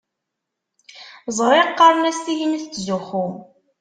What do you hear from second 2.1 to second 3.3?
tihin tettzuxxu.